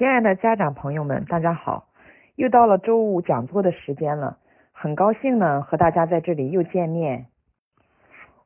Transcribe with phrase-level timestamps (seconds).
[0.00, 1.84] 亲爱的家长朋友们，大家好！
[2.34, 4.38] 又到了周五讲座的时间了，
[4.72, 7.26] 很高兴呢和大家在这里又见面。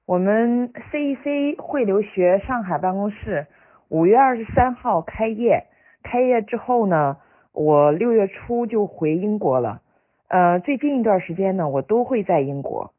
[0.04, 3.46] 我们 CEC 会留学上海办公室
[3.88, 5.66] 五月二十三号开业，
[6.02, 7.18] 开业之后呢，
[7.52, 9.80] 我六月初就回英国了。
[10.26, 12.92] 呃，最近一段时间呢，我都会在英国。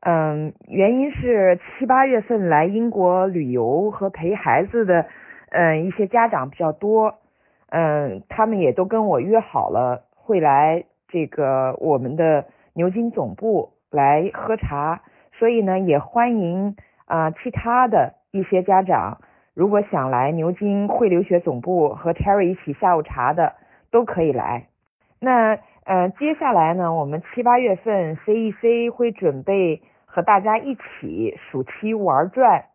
[0.00, 5.06] 嗯，原因是七八月份来英国旅游和陪孩子的，
[5.52, 7.14] 嗯，一些家长比较多。
[7.76, 16.76] 嗯，他们也都跟我约好了，会来这个我们的牛津总部来喝茶，所以呢，也欢迎
[17.06, 19.18] 啊其他的一些家长，
[19.54, 23.54] 如果想来牛津汇留学总部和 Terry 一起下午茶的，
[23.90, 24.68] 都可以来。
[25.18, 32.66] 那呃，接下来呢，我们七八月份 CEC 会准备和大家一起暑期玩转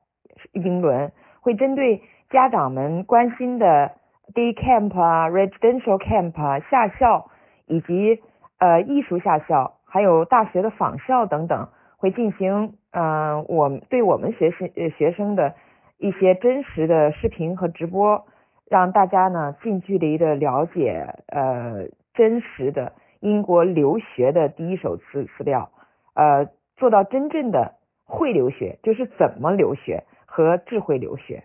[0.51, 3.91] 英伦，会针对家长们关心的。
[4.33, 7.29] Day camp 啊，residential camp 啊，夏校
[7.65, 8.21] 以及
[8.59, 15.55] 呃艺术夏校，还有大学的仿校等等，会进行嗯我对我们学生学生的
[15.97, 18.25] 一些真实的视频和直播，
[18.69, 25.71] 让大家呢近距离的了解呃真实的英国留学的第一手资资料，
[26.13, 27.73] 呃做到真正的
[28.05, 31.43] 会留学，就是怎么留学和智慧留学。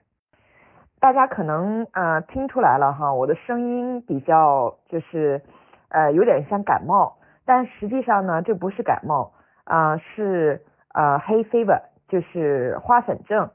[1.04, 5.42] 大家可能呃听出来了哈，我的声音比较就是
[5.90, 9.30] 呃有点像感冒，但实际上呢这不是感冒
[9.64, 10.62] 啊是
[10.94, 13.50] 呃黑 fever 就是花粉症，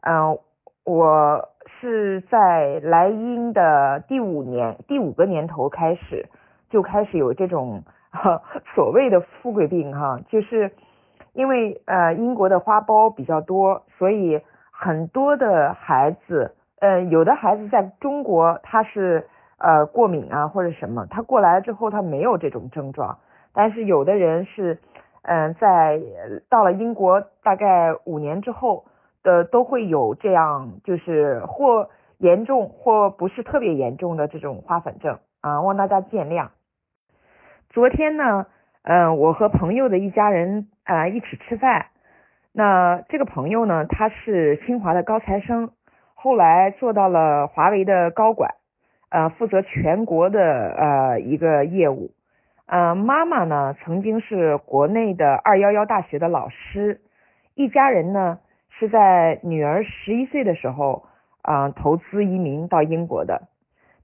[0.00, 0.38] 嗯
[0.86, 6.30] 我是在来英的第五年第五个年头开始
[6.70, 7.82] 就开始有这种
[8.74, 10.72] 所谓的富贵病哈，就是
[11.34, 16.54] 因为呃英国的花苞比较多，所以很多的孩子。
[16.84, 23.20] 呃，有的孩子在中国他是呃过敏啊或者什么，他过来之后他没有这种症状，
[23.54, 24.78] 但是有的人是
[25.22, 25.98] 嗯在
[26.50, 28.84] 到了英国大概五年之后
[29.22, 36.48] 的都会有这样，就是或严重或不是特别严重的这种花粉症啊，望大家见谅。
[37.70, 38.44] 昨天呢，
[38.82, 41.86] 嗯，我和朋友的一家人啊一起吃饭，
[42.52, 45.70] 那这个朋友呢，他是清华的高材生。
[46.24, 48.54] 后来做到了华为的高管，
[49.10, 52.12] 呃，负责全国的呃一个业务。
[52.64, 57.02] 呃，妈妈呢曾经是国内的二幺幺大学的老师，
[57.54, 58.38] 一家人呢
[58.70, 61.04] 是在女儿十一岁的时候
[61.42, 63.42] 啊投资移民到英国的。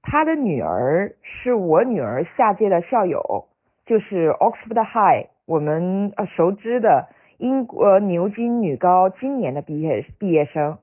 [0.03, 3.47] 他的女儿是我女儿下届的校友，
[3.87, 7.07] 就是 Oxford High 我们呃熟知的
[7.39, 10.77] 英国牛津女高今年的毕业毕业生。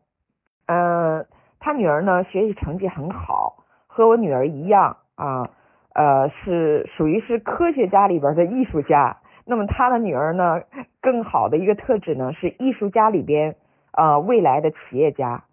[0.68, 1.24] 嗯，
[1.60, 5.48] 他女儿呢学习成绩很好，和我女儿一样啊，
[5.94, 9.16] 呃是属于是科学家里边的艺术家。
[9.46, 10.60] 那么他的女儿呢，
[11.00, 13.56] 更好的一个特质呢是艺术家里边
[13.92, 15.44] 啊未来的企业家。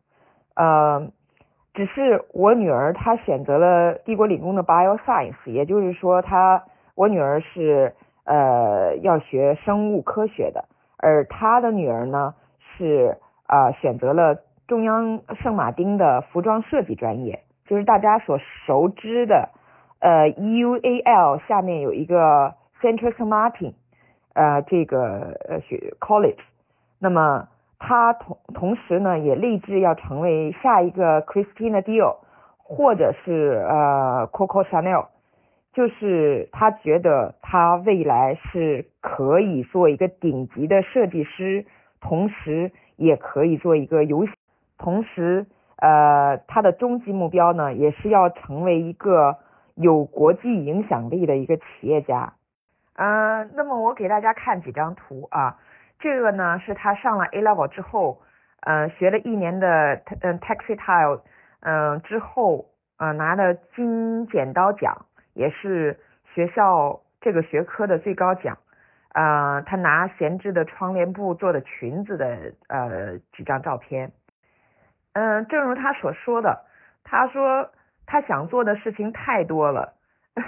[0.53, 1.07] 呃，
[1.73, 7.93] 只是我女儿她选择了帝国理工的 Bio Science，也就是说她我女儿是
[8.25, 10.65] 呃要学生物科学的，
[10.97, 14.41] 而他的女儿呢是啊选择了。
[14.67, 19.49] 中央圣马丁的服装设计专业，就是大家所熟知的，
[19.99, 23.73] 呃，UAL 下面有一个 Central Saint Martin，
[24.33, 26.39] 呃，这个呃学 college。
[26.99, 32.15] 那么他同同时呢，也立志要成为下一个 Christina Dior，
[32.57, 35.07] 或者是呃 Coco Chanel。
[35.73, 41.65] 就是他觉得他未来是可以做一个顶级的设计师，
[41.99, 44.31] 同时也可以做一个游戏。
[44.77, 45.45] 同时，
[45.77, 49.37] 呃，他的终极目标呢，也是要成为一个
[49.75, 52.33] 有国际影响力的一个企业家。
[52.95, 55.57] 嗯，那么我给大家看几张图啊，
[55.99, 58.21] 这个呢是他上了 A level 之后，
[58.61, 61.21] 呃，学了一年的嗯 textile，
[61.61, 62.65] 嗯之后，
[62.97, 65.99] 呃拿的金剪刀奖，也是
[66.33, 68.57] 学校这个学科的最高奖。
[69.09, 74.11] 啊，他拿闲置的窗帘布做的裙子的呃几张照片。
[75.15, 76.65] 嗯，正如他所说的，
[77.05, 77.71] 他说
[78.05, 79.93] 他想做的事情太多了，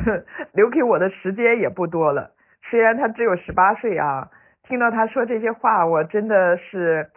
[0.51, 2.31] 留给我的时间也不多了。
[2.69, 4.29] 虽然他只有十八岁啊，
[4.63, 7.09] 听到他说这些话，我真的是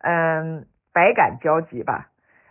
[0.00, 2.08] 嗯百感交集吧。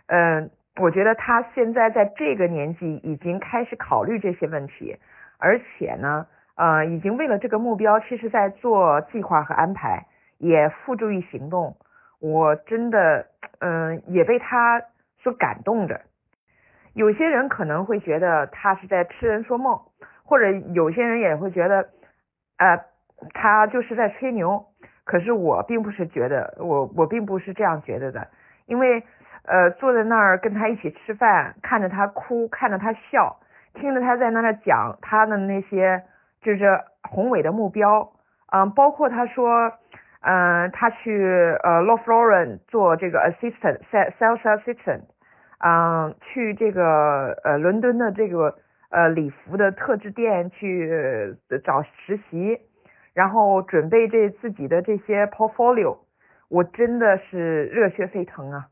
[0.08, 0.50] 嗯，
[0.80, 4.96] 我觉得他现在在这个年纪已经开始考虑这些问题，
[5.38, 6.26] 而且呢，
[6.56, 10.06] 呃，已经为了这个目标，其实在做计划和安排，
[10.38, 11.76] 也付诸于行动。
[12.20, 13.26] 我真的，
[13.60, 14.82] 嗯，也被他
[15.22, 16.00] 所感动着。
[16.94, 19.80] 有些人可能会觉得他是在痴人说梦，
[20.24, 21.88] 或者有些人也会觉得，
[22.56, 22.84] 呃，
[23.34, 24.64] 他就是在吹牛。
[25.04, 28.28] 可是我并不是觉得，我我并不是这样觉得的，
[28.66, 29.02] 因为
[29.44, 33.38] 呃，坐在那儿跟他一起吃饭，看着他哭，看着他笑，
[33.72, 36.02] 听着他在那儿讲他的那些
[36.42, 36.78] 就是
[37.08, 38.12] 宏伟的目标，
[38.52, 39.72] 嗯，包括他说，
[40.20, 41.22] 嗯，他去
[41.62, 45.02] 呃 l a w f l o r e n 做这个 assistant，sales assistant，
[45.58, 48.56] 嗯，去这个呃伦敦的这个
[48.90, 52.60] 呃礼服的特制店去找实习。
[53.14, 55.98] 然后准备这自己的这些 portfolio，
[56.48, 58.68] 我真的是热血沸腾啊！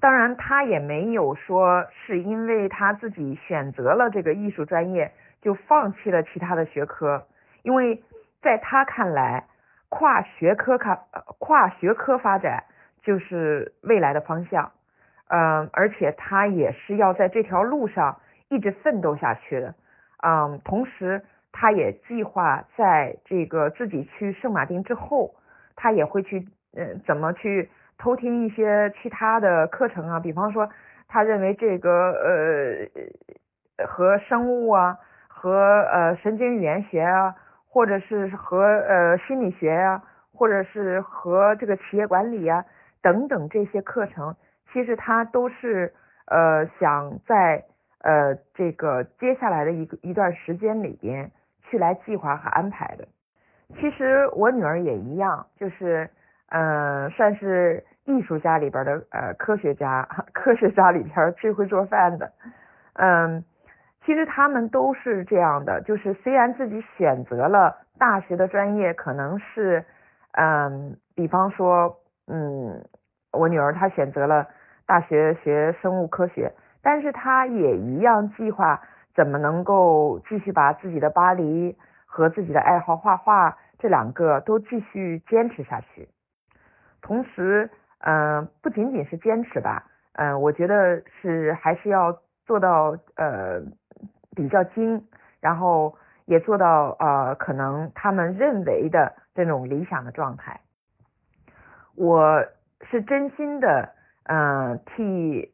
[0.00, 7.24] 当然，他也没有说是因为他自己选择了这个艺术专业就放弃了其他的学科，
[7.62, 8.02] 因为
[8.42, 9.44] 在他看来，
[9.92, 11.04] 跨学科卡
[11.38, 12.64] 跨学科发展
[13.02, 14.72] 就是未来的方向。
[15.28, 18.18] 嗯，而且他也是要在这条路上
[18.48, 19.74] 一直奋斗下去的。
[20.24, 21.22] 嗯，同时。
[21.54, 25.34] 他也计划在这个自己去圣马丁之后，
[25.76, 27.68] 他也会去，嗯，怎么去
[27.98, 30.18] 偷听一些其他的课程啊？
[30.18, 30.70] 比方说，
[31.08, 34.96] 他认为这个呃和生物啊，
[35.28, 37.34] 和呃神经语言学啊，
[37.72, 40.02] 或者是和呃心理学呀，
[40.34, 42.62] 或者是和这个企业管理呀
[43.00, 44.36] 等等这些课程，
[44.72, 45.94] 其实他都是
[46.26, 47.64] 呃想在
[48.02, 51.30] 呃这个接下来的一个一段时间里边。
[51.70, 53.08] 去来计划和安排的，
[53.80, 56.06] 其实我女儿也一样，就是
[56.50, 62.30] 嗯，算是艺术家里边的呃科学家， 科学家里边最会做饭的，
[62.96, 63.42] 嗯，
[64.04, 69.84] 其实他们都是这样的，就是虽然自己选择了大学的专业，可能是
[70.32, 71.96] 嗯，比方说
[72.26, 72.84] 嗯，
[73.32, 74.46] 我女儿她选择了
[74.86, 76.52] 大学学生物科学，
[76.82, 78.80] 但是她也一样计划。
[79.14, 81.76] 怎么能够继续把自己的巴黎
[82.06, 86.08] 和自己的爱好画画这两个都继续坚持下去？
[87.02, 87.68] 同时，
[87.98, 89.84] 嗯，不仅仅是坚持吧，
[90.14, 93.60] 嗯，我觉得是还是要做到呃
[94.36, 95.06] 比较精，
[95.40, 100.60] 然后也做到呃可能他们认为的这种理想的状态。
[101.94, 102.44] 我
[102.90, 103.94] 是真心的，
[104.24, 105.52] 嗯，替。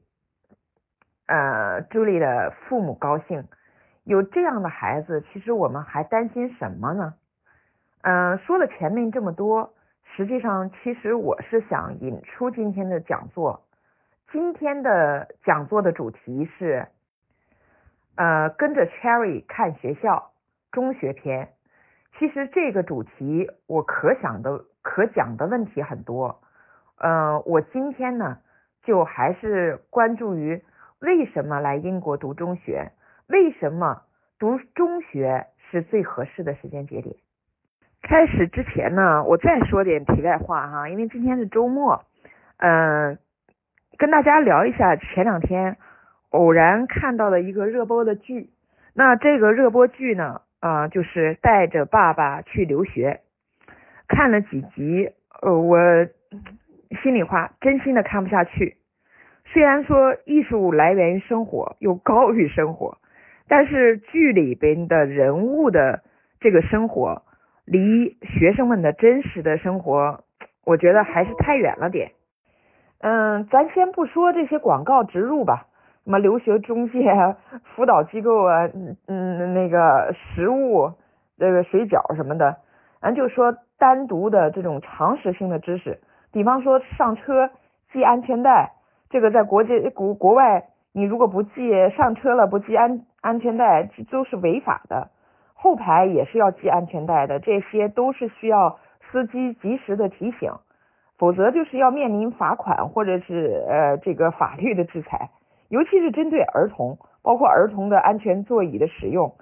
[1.30, 3.46] 呃，朱莉的父母高兴，
[4.04, 7.12] 有这样的孩子，其实我们还担心什么呢？
[8.00, 9.74] 嗯，说了前面这么多，
[10.16, 13.62] 实际上其实我是想引出今天的讲座。
[14.32, 16.88] 今天的讲座的主题是，
[18.18, 20.32] 呃，跟着 Cherry 看学校
[20.72, 21.50] 中学篇。
[22.18, 26.40] 其实这个主题我可想的、可讲的问题很多。
[26.96, 28.38] 嗯，我今天呢，
[28.82, 30.60] 就还是关注于。
[31.00, 32.90] 为什么来英国读中学？
[33.28, 34.02] 为什么
[34.36, 37.14] 读中学是最合适的时间节点？
[38.02, 42.04] 开始之前呢，我再说点题外话哈，因为今天是周末，
[42.56, 43.16] 嗯，
[43.96, 45.76] 跟大家聊一下前两天
[46.30, 48.50] 偶然看到了一个热播的剧。
[48.94, 53.20] 那这个热播剧呢，啊，就是带着爸爸去留学。
[54.08, 55.10] 看了几集，
[55.40, 55.78] 呃，我
[57.02, 58.76] 心里话，真心的看不下去。
[59.44, 62.98] 虽然说艺术来源于生活，又高于生活，
[63.48, 66.02] 但是剧里边的人物的
[66.40, 67.22] 这个生活，
[67.64, 70.24] 离学生们的真实的生活，
[70.66, 72.10] 我觉得还是太远了点。
[73.00, 75.67] 嗯，咱先不说这些广告植入吧，
[76.08, 77.14] 什么留学中介、
[77.62, 78.66] 辅导机构啊，
[79.08, 80.90] 嗯，那个食物、
[81.36, 82.56] 这个水饺什么的，
[83.02, 86.00] 咱就说单独的这种常识性的知识，
[86.32, 87.50] 比方说上车
[87.92, 88.72] 系安全带。
[89.10, 95.10] 这个在国际国国外，你如果不系上车了不系安安全带，都是违法的。
[95.52, 98.78] 后排也是要系安全带的，这些都是需要
[99.10, 100.52] 司机及时的提醒，
[101.18, 105.28] 否则就是要面临罚款或者是呃这个法律的制裁。
[105.68, 109.34] 尤其是针对儿童，包括儿童的安全座椅的使用，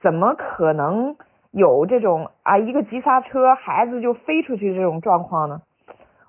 [0.00, 1.16] 怎么可能
[1.50, 5.62] 有这种啊一个急刹车，孩子就飞出去这种状况呢？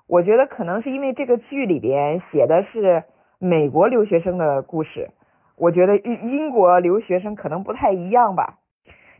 [0.08, 3.04] 我觉得可能是因为这个剧里边写的是
[3.38, 5.10] 美国留学生的故事，
[5.56, 8.58] 我觉得英英国留学生可能不太一样吧。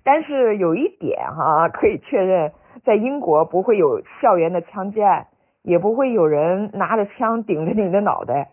[0.04, 2.52] 但是有一点哈，可以确认，
[2.84, 5.28] 在英国不会有校园的枪击案，
[5.62, 8.48] 也不会有人拿着枪顶着你的脑袋。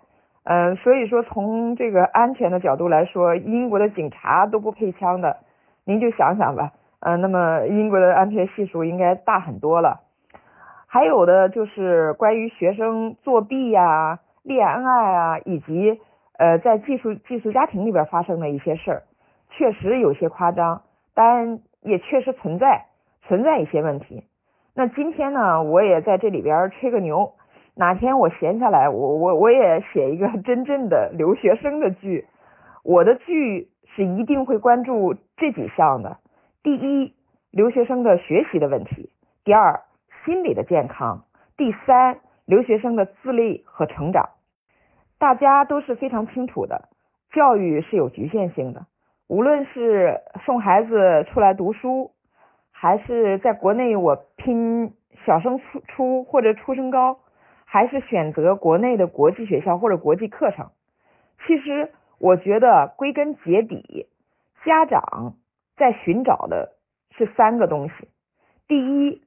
[0.52, 5.38] 嗯，所以说从这个安全的角度来说，英国的警察都不配枪的，
[5.86, 6.72] 您就想想吧。
[7.02, 10.02] 嗯，那么英国的安全系数应该大很多了。
[10.88, 16.00] 还有的就是关于学生作弊呀、恋爱啊，以及
[16.40, 19.04] 呃，在寄宿寄宿家庭里边发生的一些事儿，
[19.52, 20.82] 确实有些夸张，
[21.14, 22.86] 但也确实存在
[23.28, 24.24] 存在一些问题。
[24.74, 27.34] 那今天呢，我也在这里边吹个牛，
[27.76, 32.26] 哪天我闲下来，我我我也写一个真正的留学生的剧。
[32.84, 36.18] 我的剧是一定会关注这几项的：
[36.64, 37.14] 第一，
[37.52, 39.10] 留学生的学习的问题；
[39.44, 39.82] 第二，
[40.26, 41.24] 心理的健康；
[41.58, 44.30] 第三，留学生的自立和成长。
[45.18, 46.90] 大家都是非常清楚的，
[47.32, 48.86] 教育是有局限性的。
[49.28, 52.12] 无论是送孩子出来读书，
[52.72, 54.94] 还是在国内我拼
[55.26, 57.20] 小升初初或者初升高，
[57.72, 60.72] 还是选择国内的国际学校或者国际课程，
[61.46, 64.08] 其实我觉得归根结底，
[64.66, 65.36] 家长
[65.78, 66.74] 在寻找的
[67.16, 68.10] 是三个东西：
[68.68, 69.22] 第一，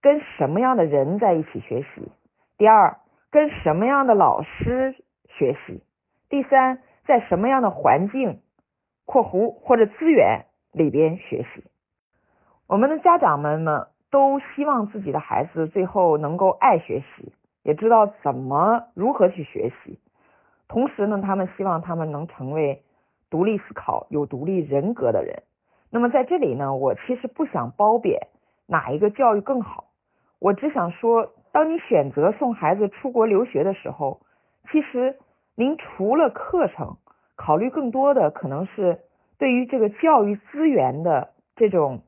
[0.00, 2.12] 跟什么样的人在一起学习；
[2.56, 2.98] 第二，
[3.32, 4.94] 跟什么样的老师。
[5.30, 5.82] 学习，
[6.28, 8.40] 第三，在什么样的环境
[9.06, 11.62] （括弧或者资源）里边学习？
[12.66, 17.32] 我们的家长们呢，都希望自己的孩子最后能够爱学习，
[17.68, 19.98] 也知道怎么如何去学习。
[20.68, 22.82] 同时呢，他们希望他们能成为
[23.28, 25.42] 独立思考、有独立人格的人。
[25.90, 28.28] 那么在这里呢，我其实不想褒贬
[28.66, 29.84] 哪一个教育更好，
[30.38, 34.20] 我只想说，当你选择送孩子出国留学的时候，
[34.72, 35.18] 其实。
[35.60, 36.98] 您除了课程，
[37.34, 39.00] 考虑更多的可能是
[39.38, 42.02] 对于这个教育资源的这种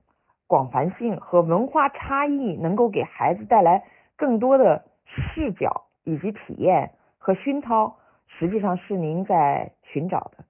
[0.46, 3.82] 广泛性和文化差异，能够给孩子带来
[4.16, 4.84] 更多的
[5.16, 10.44] 视角以及体验和熏陶，实际上是您在寻找的。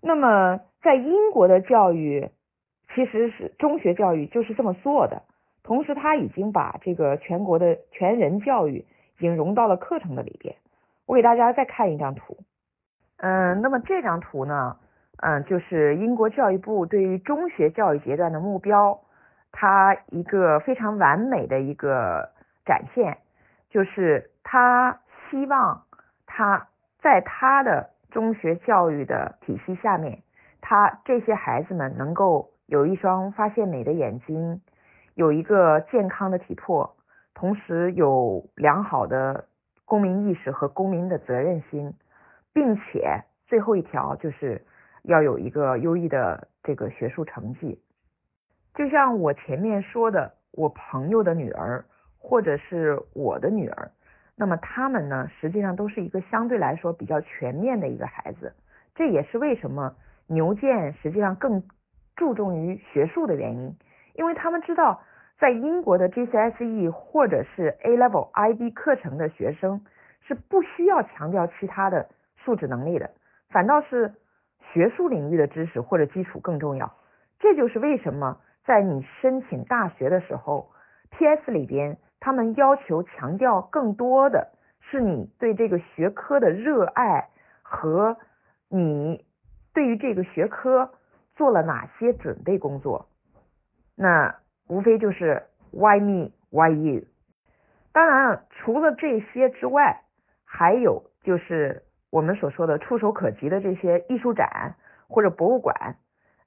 [0.00, 2.30] 那么，在英国的教育
[2.94, 5.22] 其实是中学教育就是这么做的，
[5.62, 8.86] 同时他已经把这个全国的全人教育
[9.16, 10.54] 已经融到了课程的里边。
[11.06, 12.36] 我给大家再看一张图，
[13.16, 14.76] 嗯，那么这张图呢，
[15.16, 19.00] 嗯，就是英国教育部对于中学教育阶段的目标，
[19.50, 22.30] 它一个非常完美的一个
[22.64, 23.18] 展现，
[23.70, 25.84] 就是他希望
[26.26, 26.68] 他
[27.00, 30.22] 在他的中学教育的体系下面，
[30.60, 34.60] 他这些孩子们能够有一双发现美的眼睛，
[35.14, 36.96] 有一个健康的体魄，
[37.34, 39.46] 同时有良好的。
[39.90, 41.94] 公民意识和公民的责任心，
[42.52, 44.62] 并且最后一条就是
[45.02, 47.80] 要有一个优异的这个学术成绩。
[48.74, 51.86] 就像我前面说的，我朋友的女儿
[52.18, 53.90] 或者是我的女儿，
[54.36, 58.52] 那么他们呢，实际上都是一个相对来说比较全面的一个孩子。
[58.94, 59.94] 这也是为什么
[60.26, 61.62] 牛剑实际上更
[62.16, 63.76] 注重于学术的原因，
[64.14, 65.02] 因为他们知道。
[65.40, 69.82] 在英国的 GCSE 或者是 A Level IB 课程的学生
[70.26, 72.08] 是不需要强调其他的
[72.38, 73.12] 素质能力的，
[73.48, 74.12] 反倒是
[74.72, 76.92] 学术领域的知识或者基础更重要。
[77.38, 80.72] 这就是为什么在你申请大学的时候
[81.12, 87.28] ，PS 里边他们要求强调更多的是你对这个学科的热爱
[87.62, 88.16] 和
[88.68, 89.24] 你
[89.72, 90.92] 对于这个学科
[91.34, 93.08] 做了哪些准备工作。
[93.96, 94.34] 那。
[94.70, 96.30] 无非就是 Why me?
[96.50, 97.06] Why you?
[97.90, 100.02] 当然，除了这些之外，
[100.44, 104.74] 还有就是我们所说的触手可及的这些艺术展
[105.08, 105.96] 或者博物馆。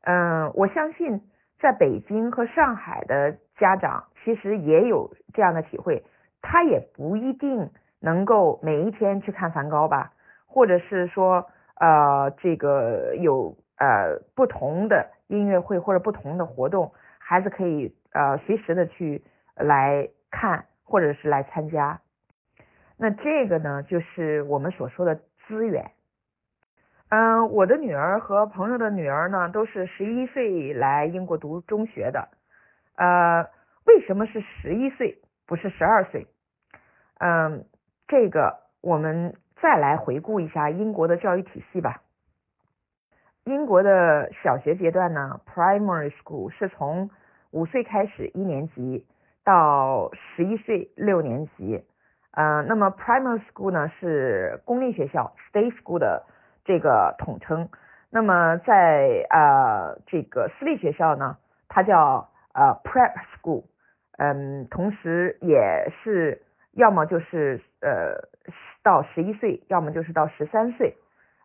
[0.04, 1.20] 嗯，我相信
[1.62, 6.04] 在北京和上海的家长其实也有这样的体会，
[6.42, 10.12] 他也不一定能够每一天去看梵高吧，
[10.48, 17.96] 或者是说呃这个有呃不同的音乐会或者不同的活动，孩子可以。
[18.14, 19.24] 呃，随时的去
[19.56, 22.02] 来看或者是来参加，
[22.98, 25.16] 那这个呢，就是我们所说的
[25.48, 25.92] 资源。
[27.12, 32.30] 嗯，我的女儿和朋友的女儿呢，都是十一岁来英国读中学的。
[32.96, 33.50] 呃，
[33.86, 36.26] 为什么是十一岁，不是十二岁？
[37.20, 37.66] 嗯，
[38.08, 42.02] 这个我们再来回顾一下英国的教育体系吧。
[43.44, 47.10] 英国的小学阶段呢，primary school 是从
[47.52, 49.06] 五岁开始一年级
[49.44, 51.84] 到十一岁六年级，
[52.32, 56.24] 呃，那么 primary school 呢是公立学校 state school 的
[56.72, 57.68] 这个统称。
[58.10, 61.38] 那么在呃这个私立学校呢，
[61.68, 63.66] 它叫呃 prep school，
[64.18, 68.30] 嗯，同时也是要么就是呃
[68.84, 70.96] 到十一岁，要么就是到十三岁，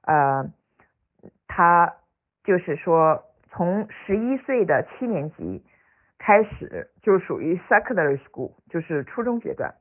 [0.02, 0.46] 呃，
[1.48, 1.94] 它
[2.44, 5.64] 就是说从十一岁的七年级。
[6.18, 9.74] 开始就属于 secondary school，就是初中阶段。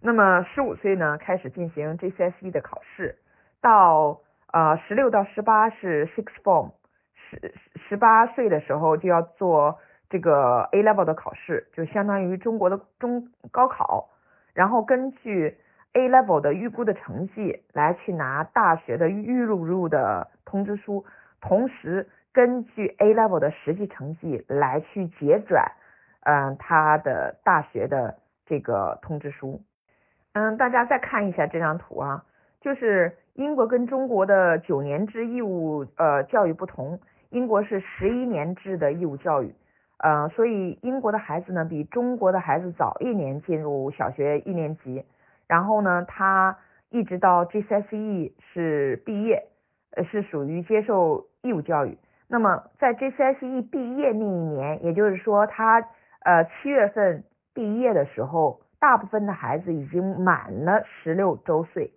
[0.00, 3.14] 那么十五岁呢，开始进行 GCSE 的考试，
[3.62, 4.18] 到
[4.52, 6.72] 呃，十六到十八是 six form，
[7.14, 7.54] 十
[7.88, 9.78] 十八岁的时候就要做
[10.10, 14.10] 这个 A level 的考试，就相当于中国的中高考，
[14.54, 15.56] 然后根据
[15.94, 21.04] A level 的预估的成绩来去拿大学的预录入的通知书，
[21.40, 25.72] 同时根据 A level 的实际成绩来去结转，
[26.24, 29.62] 嗯，他的大学的这个通知书。
[30.34, 32.24] 嗯，大家再看一下这张图啊，
[32.62, 36.98] 就是英国跟中国的九年制义务呃教育不同，
[37.30, 39.52] 英国是十一年制的义务教育，
[39.98, 45.04] 呃，所以英国的孩子呢比中国的孩子早一年进入小学一年级，
[45.48, 46.56] 然后呢，他
[46.90, 49.44] 一直到 GCSE 是毕业，
[49.96, 51.98] 呃，是属于接受义务教育。
[52.28, 55.80] 那么在 GCSE 毕业那一年，也就是说他
[56.20, 58.60] 呃七月份毕业的时候。
[58.82, 61.92] 大部分的孩子已经满了十六周岁，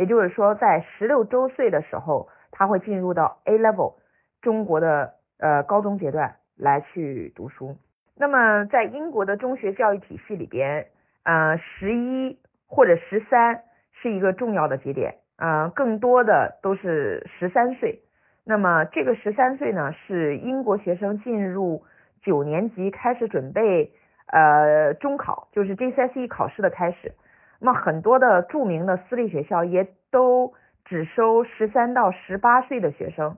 [0.00, 3.96] 也就是说，在十六周岁的时候，他会进入到 A level
[4.40, 7.76] 中国的呃高中阶段来去读书。
[8.16, 10.86] 那么，在英国的中学教育体系里边，
[11.24, 13.60] 呃，十一或者十三
[13.92, 18.00] 是一个重要的节点，呃，更多的都是十三岁。
[18.46, 21.84] 那么，这个十三岁呢，是英国学生进入
[22.22, 23.92] 九年级开始准备。
[24.32, 27.12] 呃，中考就是 GCSE 考试的开始，
[27.60, 33.36] 那么很多的著名的私立学校也都只收十三到十八岁的学生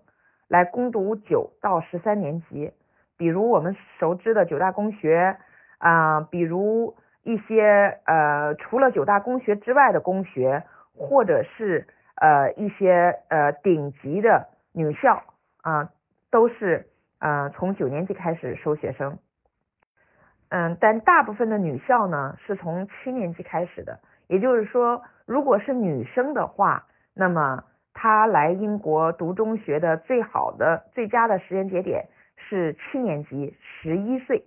[0.48, 2.72] 来攻读九到十三年级，
[3.16, 5.36] 比如我们熟知的九大公学
[5.78, 10.62] 啊，比如一些呃除了九大公学之外的公学，
[10.96, 15.24] 或者是呃一些呃顶级的女校
[15.62, 15.90] 啊，
[16.30, 16.86] 都是
[17.18, 19.18] 呃从九年级开始收学生。
[20.48, 27.64] 嗯，但大部分的女校呢是从七年级开始的，也就是说，如果是女生的话，那么
[27.94, 34.44] 她来英国读中学的最好的、最佳的时间节点是七年级，十一岁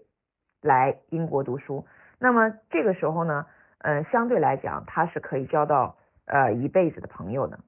[0.62, 1.86] 来英国读书。
[2.20, 3.46] 那么这个时候呢，
[3.80, 7.60] 嗯，相对来讲，她是可以交到呃一辈子的朋友的。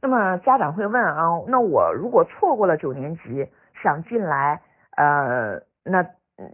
[0.00, 3.48] 那么家长会问啊，那我如果错过了九年级，
[3.82, 4.60] 想进来，
[4.96, 6.06] 呃，那？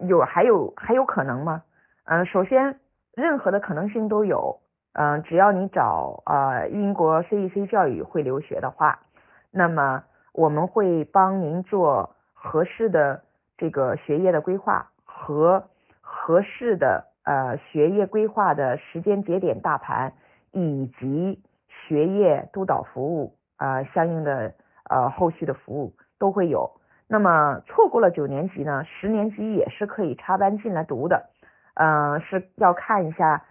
[0.07, 1.63] 有还有还有可能吗？
[2.05, 2.79] 嗯，首先
[3.19, 4.61] 任何的可能性都有。
[4.95, 8.99] 嗯，只要你找呃英国 CEC 教育会留学的话，
[9.51, 10.03] 那么
[10.33, 13.23] 我们会帮您做合适的
[13.57, 15.65] 这个学业的规划和
[16.01, 20.13] 合适的呃学业规划的时间节点大盘
[20.53, 24.55] 以及学业督导服务啊相应的
[24.89, 26.71] 呃后续的服务都会有。
[27.07, 31.31] 那么错过了九年级呢，十年级也是可以插班进来读的，
[31.79, 33.43] 嗯，是要看一下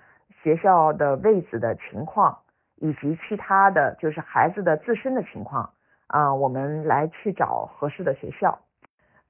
[0.44, 2.38] 学校的位置的情况，
[2.76, 5.70] 以及其他的就是孩子的自身的情况
[6.08, 8.60] 啊，我们来去找合适的学校。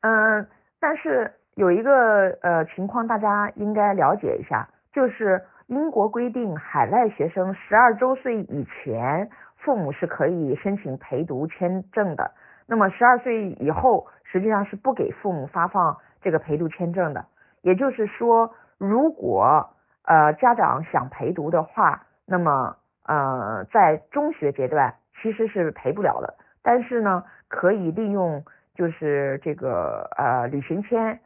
[0.02, 0.48] 嗯，
[0.80, 12.32] 但是有一个呃情况大家应该了解一下，就是英国规定海外学生十二周岁以前，父母是可以申请陪读签证的。
[12.66, 14.08] 那么十二岁以后。
[14.30, 17.26] 实际上是不给父母发放这个陪读签证的，
[17.62, 19.70] 也就是说，如果
[20.04, 28.44] 呃家长想陪读的话，那么呃在中学阶段其实是陪不了的，但是呢可以利用
[28.76, 31.20] 就是这个呃旅行签，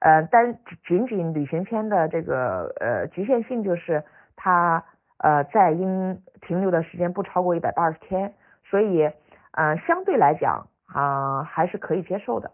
[0.00, 4.02] 呃但仅仅旅行签的这个呃局限性就是
[4.36, 4.84] 他
[5.18, 9.10] 呃在英停留的时间不超过一百八十天，所以
[9.52, 10.66] 呃相对来讲。
[10.90, 12.50] 啊，还是可以接受的。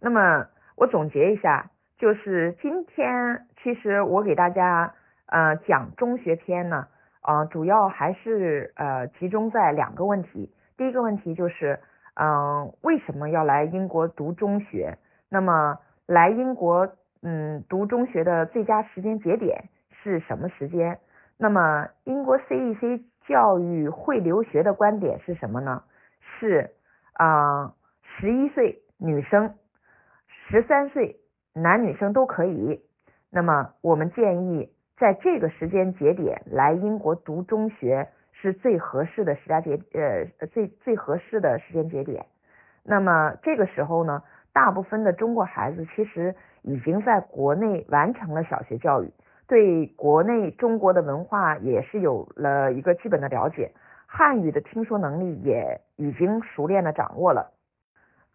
[0.00, 0.46] 那么
[0.76, 1.68] 我总结一下，
[1.98, 4.94] 就是今天其实我给大家
[5.26, 6.86] 呃讲中学篇呢，
[7.20, 10.52] 啊，主要还是呃集中在两个问题。
[10.76, 11.80] 第一个问题就是，
[12.14, 14.98] 嗯，为什么要来英国读中学？
[15.30, 16.88] 那么来英国
[17.22, 20.98] 嗯读中学的最佳时间节点是什么时间？
[21.38, 25.82] 那么英国 CEC 教育会留学的观点是什么呢？
[26.38, 26.70] 是。
[27.14, 29.54] 啊，十一岁女生，
[30.28, 31.16] 十三岁
[31.56, 32.80] 男女生都可以。
[33.30, 42.26] 那么我们建议在这个时间节点来英国读中学是最合适的时间节呃最最合适的时间节点。
[42.84, 49.10] 那么这个时候呢，大部分的中国孩子其实已经在国内完成了小学教育，
[49.48, 53.72] 对国内中国的文化也是有了一个基本的了解。
[54.06, 57.50] 汉语的听说能力也已经熟练的掌握了。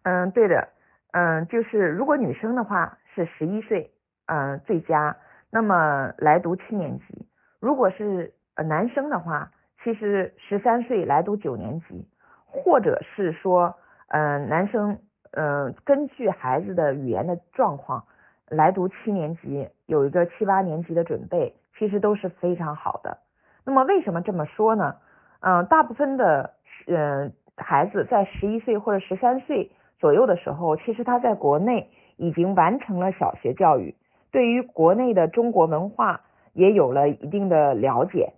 [0.02, 0.68] 嗯，对的，
[1.12, 3.90] 嗯，就是如果女生的话是十一岁，
[4.26, 5.16] 嗯，最佳，
[5.50, 7.26] 那么来读七年级；
[7.60, 9.50] 如果是男生的话，
[9.82, 12.06] 其实十三岁来读九年级，
[12.46, 13.74] 或者是说，
[14.08, 14.98] 嗯，男生，
[15.32, 18.04] 嗯，根据孩子的语言的状况
[18.48, 23.18] 来读七年级，有一个七八年级的准备，其实都是非常好的。
[23.64, 24.96] 那么为什么这么说呢？
[25.40, 26.54] 嗯，大部分的，
[26.86, 33.94] 嗯，孩子在十一岁或者十三岁左右的时候，其实他在国内已经完成了小学教育，
[34.30, 36.22] 对于国内的中国文化
[36.52, 38.32] 也有了一定的了解。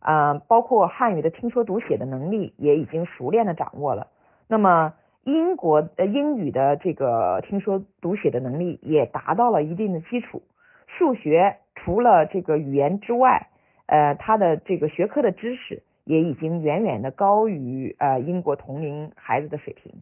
[0.00, 4.06] 啊，包括汉语的听说读写的能力也已经熟练的掌握了。
[4.48, 10.42] 那么英国呃英语的这个听说读写的能力也达到了一定的基础。
[10.86, 13.48] 数学除了这个语言之外，
[13.84, 19.92] 呃，它的这个学科的知识也已经远远的高于呃英国同龄孩子的水平。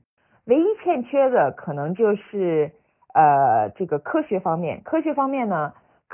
[0.45, 2.71] 唯一欠缺的可能就是
[3.19, 4.81] 呃这个科学方面。
[4.85, 5.73] 科学方面呢，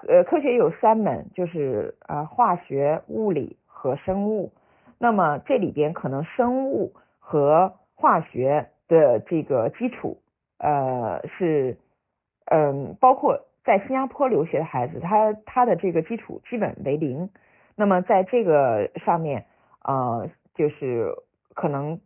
[0.09, 3.59] 呃科学有三门，就是呃化学、物理。
[3.85, 4.51] 和生物，
[4.99, 10.17] 那么这里边可能生物和化学的这个基础，
[10.57, 11.77] 呃是，
[12.47, 17.29] 嗯，包括在新加坡留学的孩子，他他的这个基础基本为零。
[17.77, 19.45] 那么在这个上面，
[19.83, 21.13] 呃，就是
[21.53, 22.01] 可能，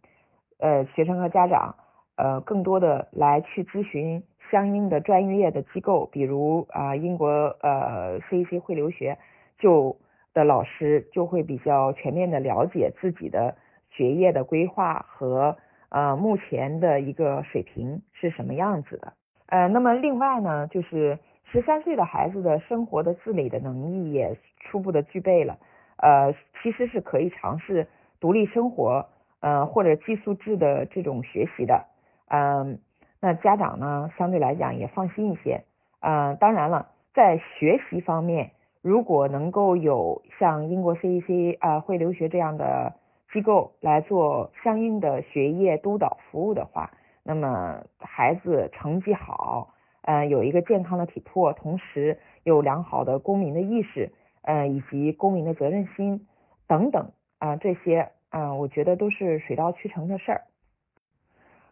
[0.58, 1.76] 呃，学生和家长，
[2.16, 7.28] 呃，更多的来去咨询相应的专业的机构，比如啊，英国
[7.60, 9.18] 呃 CEC 会留学
[9.58, 9.96] 就。
[10.34, 13.56] 的老师就会比较全面的了解自己的
[13.90, 15.56] 学业的规划和
[15.88, 19.14] 呃目前的一个水平是什么样子的。
[19.46, 21.18] 呃，那么另外呢，就是
[21.50, 25.58] 十三岁的孩子的生活的自理的能力也初步的具备了，
[25.96, 26.32] 呃，
[26.62, 27.88] 其实是可以尝试
[28.20, 29.06] 独立生活，
[29.40, 31.86] 呃或者寄宿制的这种学习的。
[32.28, 32.78] 嗯，
[33.20, 35.64] 那家长呢相对来讲也放心一些。
[36.00, 38.52] 嗯，当然了，在学习方面。
[38.80, 42.94] 如果能够有像英国 CEC 啊会留学这样的
[43.32, 46.92] 机构来做相应的学业督导服务的话，
[47.24, 56.28] 那么孩子成绩好，嗯，有一个健康的体魄，同时有良好的公民的意识，嗯，以及公民的责任心
[56.68, 60.42] 等等啊，这些啊，我觉得都是水到渠成的事儿。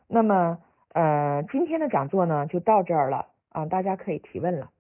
[0.09, 0.59] 那么，
[0.97, 4.71] 呃，今天的讲座呢就到这儿了啊，大家可以提问了。